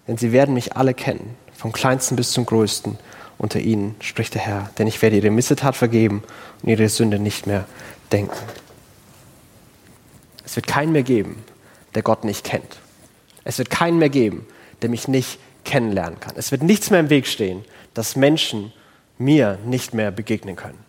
[0.08, 2.98] denn sie werden mich alle kennen, vom kleinsten bis zum größten
[3.38, 6.24] unter ihnen, spricht der Herr, denn ich werde ihre Missetat vergeben
[6.62, 7.66] und ihre Sünde nicht mehr
[8.12, 8.38] denken.
[10.46, 11.44] Es wird keinen mehr geben,
[11.96, 12.80] der Gott nicht kennt.
[13.44, 14.46] Es wird keinen mehr geben,
[14.82, 16.34] der mich nicht kennenlernen kann.
[16.36, 18.72] Es wird nichts mehr im Weg stehen, dass Menschen
[19.18, 20.80] mir nicht mehr begegnen können.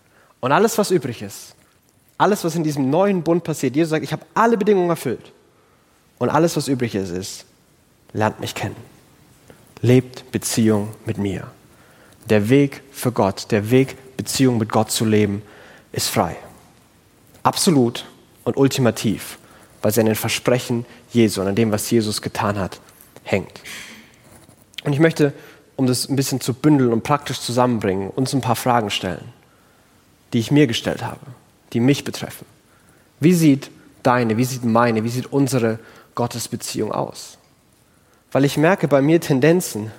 [0.41, 1.55] Und alles, was übrig ist,
[2.19, 5.33] alles, was in diesem neuen Bund passiert, Jesus sagt, ich habe alle Bedingungen erfüllt.
[6.19, 7.45] Und alles, was übrig ist, ist,
[8.13, 8.77] lernt mich kennen.
[9.83, 11.49] Lebt Beziehung mit mir.
[12.31, 15.43] Der Weg für Gott, der Weg, Beziehung mit Gott zu leben,
[15.93, 16.37] ist frei.
[17.43, 18.07] Absolut
[18.45, 19.39] und ultimativ,
[19.83, 22.81] weil sie an den Versprechen Jesu und an dem, was Jesus getan hat,
[23.25, 23.61] hängt.
[24.85, 25.35] Und ich möchte,
[25.77, 29.33] um das ein bisschen zu bündeln und praktisch zusammenbringen, uns ein paar Fragen stellen,
[30.33, 31.21] die ich mir gestellt habe
[31.75, 32.47] die mich betreffen.
[33.21, 33.71] Wie sieht
[34.03, 35.79] deine, wie sieht meine, wie sieht unsere
[36.15, 37.37] Gottesbeziehung aus?
[38.33, 39.91] Weil ich merke bei mir Tendenzen,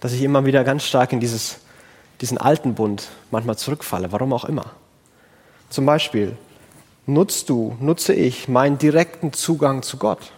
[0.00, 1.58] dass ich immer wieder ganz stark in dieses,
[2.20, 4.72] diesen alten Bund manchmal zurückfalle, warum auch immer.
[5.70, 6.36] Zum Beispiel,
[7.06, 10.32] nutzt du, nutze ich meinen direkten Zugang zu Gott?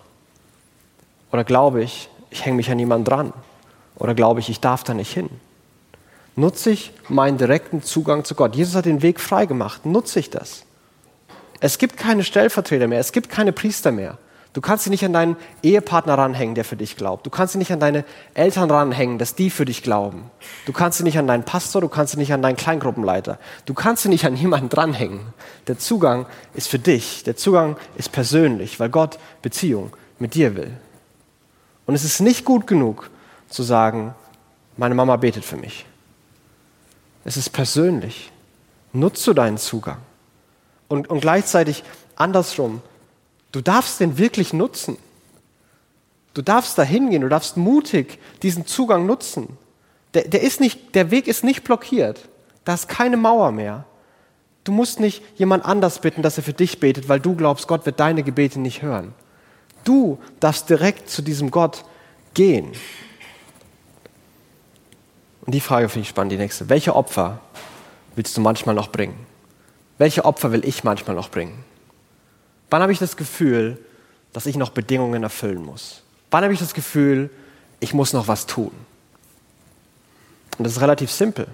[1.33, 3.33] Oder glaube ich, ich hänge mich an jemanden dran?
[3.97, 5.29] Oder glaube ich, ich darf da nicht hin?
[6.37, 8.55] Nutze ich meinen direkten Zugang zu Gott?
[8.55, 9.87] Jesus hat den Weg frei gemacht.
[9.87, 10.65] Nutze ich das?
[11.61, 13.01] Es gibt keine Stellvertreter mehr.
[13.01, 14.19] Es gibt keine Priester mehr.
[14.53, 17.27] Du kannst sie nicht an deinen Ehepartner ranhängen, der für dich glaubt.
[17.27, 20.31] Du kannst sie nicht an deine Eltern ranhängen, dass die für dich glauben.
[20.65, 23.39] Du kannst sie nicht an deinen Pastor, du kannst sie nicht an deinen Kleingruppenleiter.
[23.67, 25.21] Du kannst sie nicht an jemanden dranhängen.
[25.67, 27.23] Der Zugang ist für dich.
[27.25, 30.73] Der Zugang ist persönlich, weil Gott Beziehung mit dir will.
[31.85, 33.11] Und es ist nicht gut genug
[33.49, 34.15] zu sagen,
[34.79, 35.85] meine Mama betet für mich.
[37.27, 38.31] Es ist persönlich.
[38.93, 39.99] Nutze deinen Zugang.
[40.87, 41.83] Und, und gleichzeitig
[42.15, 42.81] andersrum,
[43.51, 44.97] du darfst den wirklich nutzen.
[46.35, 49.59] Du darfst da hingehen, du darfst mutig diesen Zugang nutzen.
[50.15, 52.29] Der, der, ist nicht, der Weg ist nicht blockiert.
[52.65, 53.85] Da ist keine Mauer mehr.
[54.63, 57.87] Du musst nicht jemand anders bitten, dass er für dich betet, weil du glaubst, Gott
[57.87, 59.15] wird deine Gebete nicht hören.
[59.83, 61.85] Du darfst direkt zu diesem Gott
[62.35, 62.71] gehen.
[65.47, 66.69] Und die Frage finde ich spannend, die nächste.
[66.69, 67.41] Welche Opfer
[68.17, 69.15] willst du manchmal noch bringen?
[69.97, 71.65] Welche Opfer will ich manchmal noch bringen?
[72.69, 73.79] Wann habe ich das Gefühl,
[74.33, 76.03] dass ich noch Bedingungen erfüllen muss?
[76.33, 77.31] Wann habe ich das Gefühl,
[77.79, 78.73] ich muss noch was tun?
[80.59, 81.47] Und das ist relativ simpel.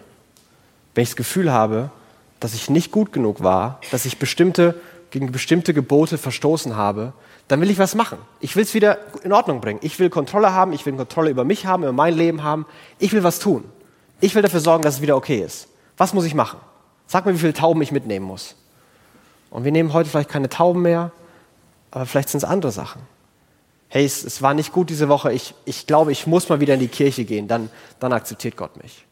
[0.95, 1.91] Wenn ich das Gefühl habe,
[2.41, 4.75] dass ich nicht gut genug war, dass ich bestimmte,
[5.11, 7.13] gegen bestimmte Gebote verstoßen habe,
[7.47, 8.19] dann will ich was machen.
[8.41, 9.81] Ich will es wieder in Ordnung bringen.
[9.83, 12.65] Ich will Kontrolle haben, ich will Kontrolle über mich haben, über mein Leben haben.
[12.99, 13.65] Ich will was tun.
[14.23, 15.67] Ich will dafür sorgen, dass es wieder okay ist.
[15.97, 16.61] Was muss ich machen?
[17.09, 18.55] Sag mir, wie viele Tauben ich mitnehmen muss.
[19.51, 21.11] Und wir nehmen heute vielleicht keine Tauben mehr,
[21.91, 23.03] aber vielleicht sind es andere Sachen.
[23.89, 26.75] Hey, es, es, war nicht gut diese Woche, ich, ich glaube, ich muss mal wieder
[26.75, 29.05] in die Kirche gehen, dann, dann akzeptiert Gott mich.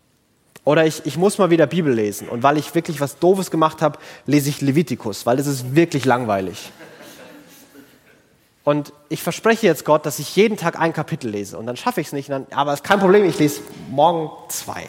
[0.65, 3.83] Oder ich, ich muss mal wieder Bibel lesen und weil ich wirklich was Doofes gemacht
[3.83, 6.71] habe, lese ich Levitikus, weil das ist wirklich langweilig.
[8.63, 12.01] Und ich verspreche jetzt Gott, dass ich jeden Tag ein Kapitel lese und dann schaffe
[12.01, 14.89] ich es nicht, dann, aber es ist kein Problem, ich lese morgen zwei.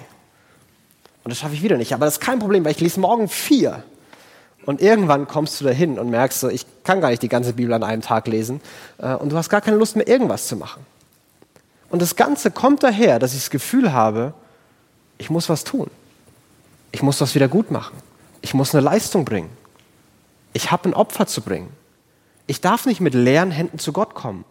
[1.23, 1.93] Und das schaffe ich wieder nicht.
[1.93, 3.84] Aber das ist kein Problem, weil ich lese morgen vier.
[4.65, 7.73] Und irgendwann kommst du dahin und merkst so, ich kann gar nicht die ganze Bibel
[7.73, 8.62] an einem Tag lesen.
[8.97, 10.86] Äh, und du hast gar keine Lust mehr, irgendwas zu machen.
[11.89, 14.34] Und das Ganze kommt daher, dass ich das Gefühl habe,
[15.17, 15.89] ich muss was tun.
[16.91, 17.95] Ich muss was wieder gut machen.
[18.41, 19.49] Ich muss eine Leistung bringen.
[20.53, 21.69] Ich habe ein Opfer zu bringen.
[22.47, 24.45] Ich darf nicht mit leeren Händen zu Gott kommen.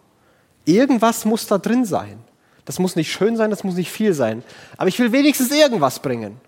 [0.65, 2.19] Irgendwas muss da drin sein.
[2.65, 4.43] Das muss nicht schön sein, das muss nicht viel sein.
[4.77, 6.39] Aber ich will wenigstens irgendwas bringen.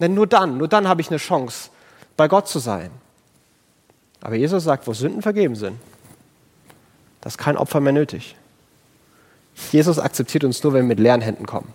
[0.00, 1.70] Denn nur dann, nur dann habe ich eine Chance,
[2.16, 2.90] bei Gott zu sein.
[4.20, 5.78] Aber Jesus sagt, wo Sünden vergeben sind,
[7.20, 8.36] da ist kein Opfer mehr nötig.
[9.72, 11.72] Jesus akzeptiert uns nur, wenn wir mit leeren Händen kommen.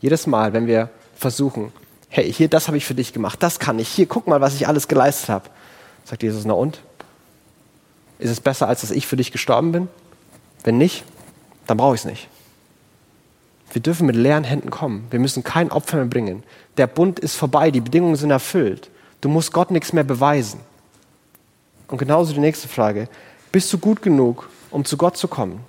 [0.00, 1.72] Jedes Mal, wenn wir versuchen,
[2.08, 4.54] hey, hier, das habe ich für dich gemacht, das kann ich, hier, guck mal, was
[4.54, 5.50] ich alles geleistet habe,
[6.04, 6.80] sagt Jesus, na und?
[8.18, 9.88] Ist es besser, als dass ich für dich gestorben bin?
[10.64, 11.04] Wenn nicht,
[11.66, 12.28] dann brauche ich es nicht.
[13.72, 15.06] Wir dürfen mit leeren Händen kommen.
[15.10, 16.44] Wir müssen kein Opfer mehr bringen.
[16.76, 18.90] Der Bund ist vorbei, die Bedingungen sind erfüllt.
[19.20, 20.60] Du musst Gott nichts mehr beweisen.
[21.88, 23.08] Und genauso die nächste Frage.
[23.52, 25.60] Bist du gut genug, um zu Gott zu kommen?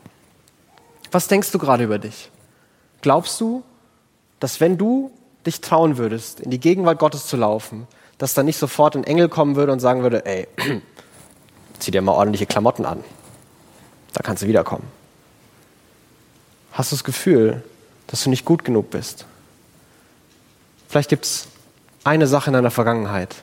[1.12, 2.30] Was denkst du gerade über dich?
[3.02, 3.64] Glaubst du,
[4.40, 5.12] dass wenn du
[5.46, 9.30] dich trauen würdest, in die Gegenwart Gottes zu laufen, dass da nicht sofort ein Engel
[9.30, 10.48] kommen würde und sagen würde, ey,
[11.80, 13.04] zieh dir mal ordentliche Klamotten an.
[14.14, 14.86] Da kannst du wiederkommen.
[16.72, 17.64] Hast du das Gefühl,
[18.08, 19.26] dass du nicht gut genug bist?
[20.88, 21.48] Vielleicht gibt es
[22.04, 23.36] eine Sache in deiner Vergangenheit,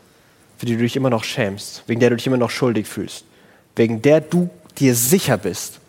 [0.58, 3.24] für die du dich immer noch schämst, wegen der du dich immer noch schuldig fühlst,
[3.76, 5.80] wegen der du dir sicher bist,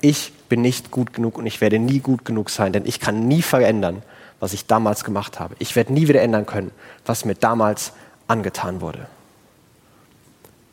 [0.00, 3.28] ich bin nicht gut genug und ich werde nie gut genug sein, denn ich kann
[3.28, 4.02] nie verändern,
[4.40, 5.54] was ich damals gemacht habe.
[5.58, 6.70] Ich werde nie wieder ändern können,
[7.04, 7.92] was mir damals
[8.26, 9.06] angetan wurde.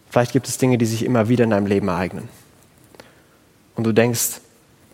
[0.10, 2.30] Vielleicht gibt es Dinge, die sich immer wieder in deinem Leben ereignen.
[3.76, 4.40] Und du denkst,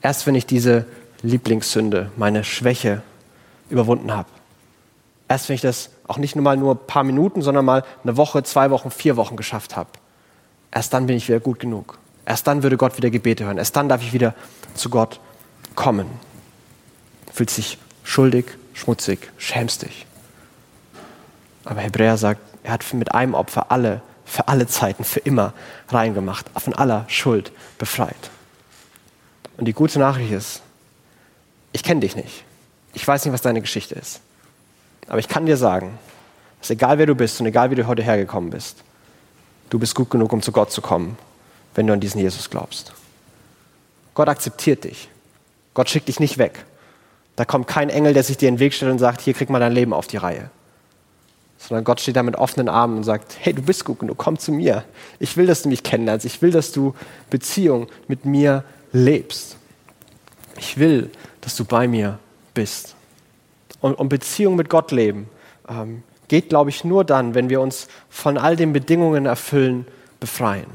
[0.01, 0.86] erst wenn ich diese
[1.21, 3.03] Lieblingssünde, meine Schwäche
[3.69, 4.29] überwunden habe,
[5.27, 8.17] erst wenn ich das auch nicht nur mal nur ein paar Minuten, sondern mal eine
[8.17, 9.89] Woche, zwei Wochen, vier Wochen geschafft habe,
[10.71, 11.97] erst dann bin ich wieder gut genug.
[12.25, 13.57] Erst dann würde Gott wieder Gebete hören.
[13.57, 14.33] Erst dann darf ich wieder
[14.75, 15.19] zu Gott
[15.75, 16.07] kommen.
[17.31, 20.05] Fühlt sich schuldig, schmutzig, schämst dich.
[21.65, 25.53] Aber Hebräer sagt, er hat mit einem Opfer alle, für alle Zeiten, für immer
[25.89, 28.31] reingemacht, von aller Schuld befreit.
[29.57, 30.62] Und die gute Nachricht ist,
[31.71, 32.43] ich kenne dich nicht.
[32.93, 34.21] Ich weiß nicht, was deine Geschichte ist.
[35.08, 35.98] Aber ich kann dir sagen,
[36.60, 38.78] dass egal wer du bist und egal wie du heute hergekommen bist,
[39.70, 41.18] du bist gut genug, um zu Gott zu kommen,
[41.76, 42.94] wenn du an diesen Jesus glaubst.
[44.13, 45.10] Gott akzeptiert dich.
[45.74, 46.66] Gott schickt dich nicht weg.
[47.36, 49.50] Da kommt kein Engel, der sich dir in den Weg stellt und sagt, hier krieg
[49.50, 50.50] mal dein Leben auf die Reihe.
[51.58, 54.38] Sondern Gott steht da mit offenen Armen und sagt, hey, du bist gut genug, komm
[54.38, 54.84] zu mir.
[55.20, 56.26] Ich will, dass du mich kennenlernst.
[56.26, 56.94] Ich will, dass du
[57.30, 59.58] Beziehung mit mir lebst.
[60.58, 61.10] Ich will,
[61.42, 62.20] dass du bei mir
[62.54, 62.92] bist.
[63.84, 65.30] Und, und Beziehung mit Gott leben
[65.67, 69.86] ähm, geht, glaube ich, nur dann, wenn wir uns von all den Bedingungen erfüllen,
[70.22, 70.67] befreien.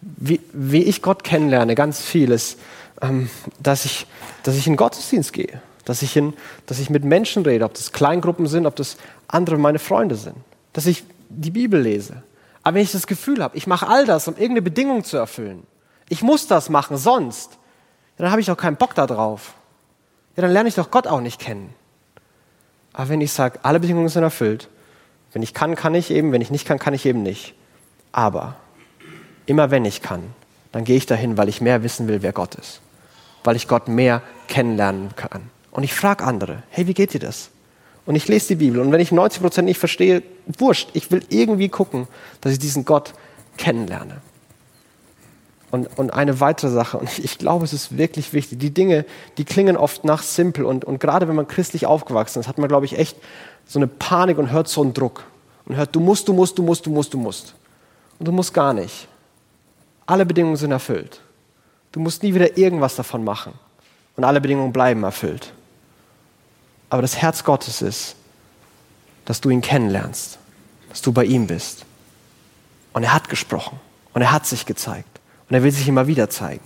[0.00, 2.56] Wie, wie ich Gott kennenlerne, ganz vieles,
[3.00, 4.08] ähm, dass, ich,
[4.42, 6.34] dass ich in Gottesdienst gehe, dass ich, in,
[6.66, 8.96] dass ich mit Menschen rede, ob das Kleingruppen sind, ob das
[9.28, 10.34] andere meine Freunde sind,
[10.72, 12.24] dass ich die Bibel lese.
[12.64, 15.62] Aber wenn ich das Gefühl habe, ich mache all das, um irgendeine Bedingung zu erfüllen,
[16.08, 17.58] ich muss das machen, sonst,
[18.16, 19.54] dann habe ich doch keinen Bock darauf.
[20.34, 21.72] Ja, dann lerne ich doch Gott auch nicht kennen.
[22.92, 24.68] Aber wenn ich sage, alle Bedingungen sind erfüllt,
[25.32, 27.54] wenn ich kann, kann ich eben, wenn ich nicht kann, kann ich eben nicht.
[28.12, 28.56] Aber
[29.46, 30.22] immer wenn ich kann,
[30.72, 32.82] dann gehe ich dahin, weil ich mehr wissen will, wer Gott ist
[33.44, 35.50] weil ich Gott mehr kennenlernen kann.
[35.70, 37.50] Und ich frage andere, hey, wie geht dir das?
[38.04, 38.80] Und ich lese die Bibel.
[38.80, 40.90] Und wenn ich 90 Prozent nicht verstehe, wurscht.
[40.92, 42.08] Ich will irgendwie gucken,
[42.40, 43.14] dass ich diesen Gott
[43.56, 44.20] kennenlerne.
[45.72, 49.06] Und, und eine weitere Sache, und ich, glaube, es ist wirklich wichtig, die Dinge,
[49.38, 50.66] die klingen oft nach simpel.
[50.66, 53.16] Und, und gerade wenn man christlich aufgewachsen ist, hat man, glaube ich, echt
[53.66, 55.24] so eine Panik und hört so einen Druck.
[55.64, 57.54] Und hört, du musst, du musst, du musst, du musst, du musst.
[58.18, 59.08] Und du musst gar nicht.
[60.04, 61.22] Alle Bedingungen sind erfüllt.
[61.90, 63.54] Du musst nie wieder irgendwas davon machen.
[64.14, 65.54] Und alle Bedingungen bleiben erfüllt.
[66.90, 68.14] Aber das Herz Gottes ist,
[69.24, 70.38] dass du ihn kennenlernst,
[70.90, 71.86] dass du bei ihm bist.
[72.92, 73.80] Und er hat gesprochen
[74.12, 75.21] und er hat sich gezeigt
[75.52, 76.64] und er will sich immer wieder zeigen.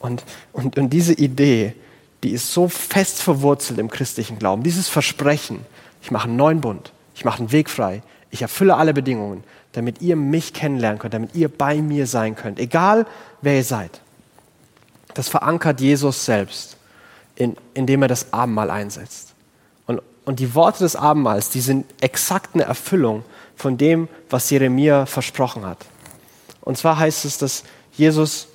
[0.00, 1.74] Und, und, und diese Idee,
[2.22, 5.66] die ist so fest verwurzelt im christlichen Glauben, dieses Versprechen,
[6.00, 8.00] ich mache einen neuen Bund, ich mache einen Weg frei,
[8.30, 12.58] ich erfülle alle Bedingungen, damit ihr mich kennenlernen könnt, damit ihr bei mir sein könnt,
[12.58, 13.04] egal
[13.42, 14.00] wer ihr seid.
[15.12, 16.78] Das verankert Jesus selbst
[17.36, 19.34] in, indem er das Abendmahl einsetzt.
[19.86, 23.26] Und, und die Worte des Abendmahls, die sind exakt eine Erfüllung
[23.56, 25.84] von dem, was Jeremia versprochen hat.
[26.68, 28.46] Und zwar heißt es, dass Jesus,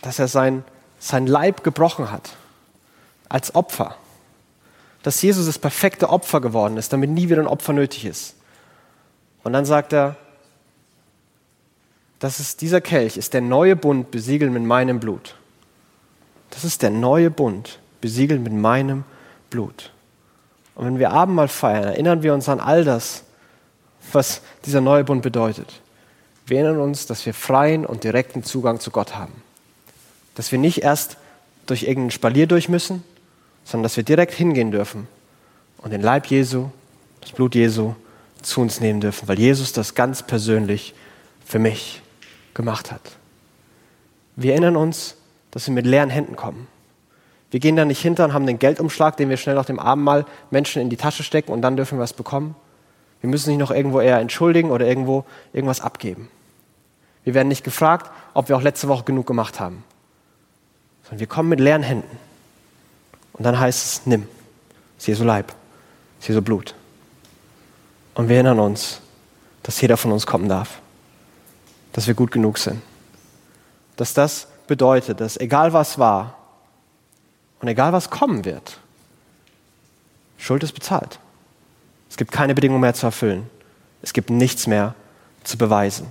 [0.00, 0.62] dass er sein,
[1.00, 2.36] sein Leib gebrochen hat
[3.28, 3.96] als Opfer.
[5.02, 8.36] Dass Jesus das perfekte Opfer geworden ist, damit nie wieder ein Opfer nötig ist.
[9.42, 10.14] Und dann sagt er,
[12.20, 15.34] das ist, dieser Kelch ist der neue Bund besiegelt mit meinem Blut.
[16.50, 19.02] Das ist der neue Bund besiegelt mit meinem
[19.50, 19.90] Blut.
[20.76, 23.24] Und wenn wir Abendmahl feiern, erinnern wir uns an all das,
[24.12, 25.80] was dieser neue Bund bedeutet.
[26.46, 29.42] Wir erinnern uns, dass wir freien und direkten Zugang zu Gott haben.
[30.34, 31.16] Dass wir nicht erst
[31.66, 33.02] durch irgendeinen Spalier durch müssen,
[33.64, 35.08] sondern dass wir direkt hingehen dürfen
[35.78, 36.70] und den Leib Jesu,
[37.20, 37.94] das Blut Jesu
[38.42, 40.94] zu uns nehmen dürfen, weil Jesus das ganz persönlich
[41.44, 42.00] für mich
[42.54, 43.02] gemacht hat.
[44.36, 45.16] Wir erinnern uns,
[45.50, 46.68] dass wir mit leeren Händen kommen.
[47.50, 50.26] Wir gehen da nicht hinter und haben den Geldumschlag, den wir schnell nach dem Abendmahl
[50.50, 52.54] Menschen in die Tasche stecken und dann dürfen wir was bekommen.
[53.26, 56.28] Wir müssen nicht noch irgendwo eher entschuldigen oder irgendwo irgendwas abgeben.
[57.24, 59.82] Wir werden nicht gefragt, ob wir auch letzte Woche genug gemacht haben.
[61.02, 62.18] Sondern wir kommen mit leeren Händen.
[63.32, 64.28] Und dann heißt es, nimm.
[64.96, 65.52] Ist Jesu Leib.
[66.20, 66.74] Ist Jesu Blut.
[68.14, 69.00] Und wir erinnern uns,
[69.62, 70.80] dass jeder von uns kommen darf
[71.96, 72.82] dass wir gut genug sind.
[73.96, 76.36] Dass das bedeutet, dass egal was war
[77.62, 78.78] und egal was kommen wird,
[80.36, 81.18] Schuld ist bezahlt.
[82.16, 83.50] Es gibt keine Bedingungen mehr zu erfüllen.
[84.00, 84.94] Es gibt nichts mehr
[85.44, 86.06] zu beweisen.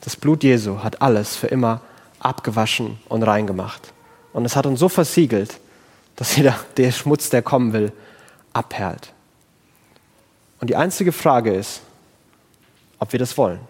[0.00, 1.82] Das Blut Jesu hat alles für immer
[2.18, 3.92] abgewaschen und reingemacht.
[4.32, 5.60] Und es hat uns so versiegelt,
[6.16, 7.92] dass jeder, der Schmutz, der kommen will,
[8.54, 9.12] abperlt.
[10.60, 11.82] Und die einzige Frage ist,
[12.98, 13.60] ob wir das wollen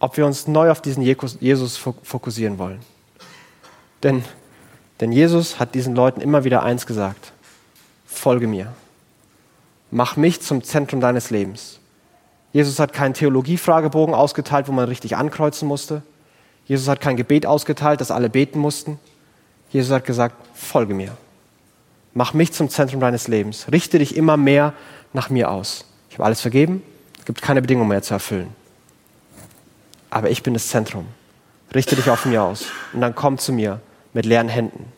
[0.00, 2.80] ob wir uns neu auf diesen Jesus fokussieren wollen.
[4.02, 4.24] Denn,
[5.00, 7.32] denn Jesus hat diesen Leuten immer wieder eins gesagt.
[8.06, 8.72] Folge mir.
[9.90, 11.80] Mach mich zum Zentrum deines Lebens.
[12.52, 16.02] Jesus hat keinen Theologiefragebogen ausgeteilt, wo man richtig ankreuzen musste.
[16.66, 18.98] Jesus hat kein Gebet ausgeteilt, das alle beten mussten.
[19.70, 21.16] Jesus hat gesagt, folge mir.
[22.14, 23.66] Mach mich zum Zentrum deines Lebens.
[23.70, 24.72] Richte dich immer mehr
[25.12, 25.84] nach mir aus.
[26.08, 26.82] Ich habe alles vergeben.
[27.18, 28.54] Es gibt keine Bedingungen mehr zu erfüllen
[30.10, 31.06] aber ich bin das Zentrum.
[31.74, 33.80] Richte dich auf mir aus und dann komm zu mir
[34.14, 34.90] mit leeren Händen.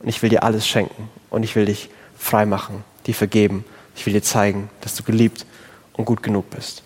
[0.00, 3.64] Und ich will dir alles schenken und ich will dich frei machen, dir vergeben.
[3.96, 5.46] Ich will dir zeigen, dass du geliebt
[5.94, 6.82] und gut genug bist.